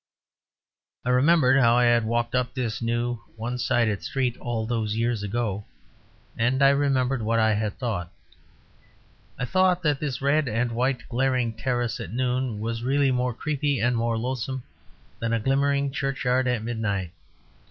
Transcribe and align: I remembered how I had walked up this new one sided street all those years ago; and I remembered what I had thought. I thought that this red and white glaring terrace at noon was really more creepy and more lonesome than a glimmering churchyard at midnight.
I 1.05 1.09
remembered 1.11 1.59
how 1.59 1.77
I 1.77 1.83
had 1.83 2.05
walked 2.05 2.33
up 2.33 2.55
this 2.55 2.81
new 2.81 3.19
one 3.35 3.59
sided 3.59 4.01
street 4.01 4.35
all 4.37 4.65
those 4.65 4.95
years 4.95 5.21
ago; 5.21 5.65
and 6.35 6.63
I 6.63 6.69
remembered 6.69 7.21
what 7.21 7.37
I 7.37 7.53
had 7.53 7.77
thought. 7.77 8.11
I 9.37 9.45
thought 9.45 9.83
that 9.83 9.99
this 9.99 10.19
red 10.19 10.47
and 10.49 10.71
white 10.71 11.07
glaring 11.07 11.53
terrace 11.53 11.99
at 11.99 12.11
noon 12.11 12.59
was 12.59 12.81
really 12.81 13.11
more 13.11 13.35
creepy 13.35 13.79
and 13.79 13.95
more 13.95 14.17
lonesome 14.17 14.63
than 15.19 15.33
a 15.33 15.39
glimmering 15.39 15.91
churchyard 15.91 16.47
at 16.47 16.63
midnight. 16.63 17.11